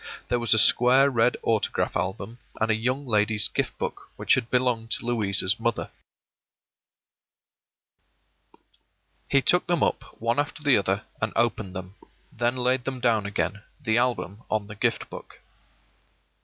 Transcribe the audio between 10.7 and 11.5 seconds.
other and